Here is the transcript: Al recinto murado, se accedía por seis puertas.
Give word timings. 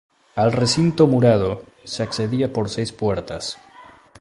Al 0.33 0.51
recinto 0.51 1.05
murado, 1.05 1.61
se 1.83 2.01
accedía 2.01 2.51
por 2.51 2.69
seis 2.71 2.91
puertas. 2.91 3.59